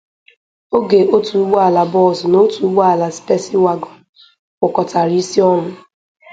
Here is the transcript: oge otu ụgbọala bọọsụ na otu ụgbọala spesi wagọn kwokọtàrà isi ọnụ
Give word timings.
oge 0.77 0.99
otu 1.15 1.33
ụgbọala 1.41 1.81
bọọsụ 1.93 2.25
na 2.31 2.37
otu 2.45 2.57
ụgbọala 2.67 3.05
spesi 3.17 3.55
wagọn 3.65 3.95
kwokọtàrà 4.57 5.13
isi 5.21 5.39
ọnụ 5.53 5.71